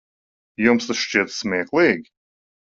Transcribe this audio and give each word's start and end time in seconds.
Jums 0.67 0.87
tas 0.91 1.01
šķiet 1.01 1.35
smieklīgi? 1.35 2.11